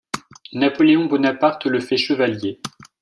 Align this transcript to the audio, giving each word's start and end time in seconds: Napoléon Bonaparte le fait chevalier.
Napoléon 0.53 1.05
Bonaparte 1.05 1.67
le 1.67 1.79
fait 1.79 1.95
chevalier. 1.97 2.59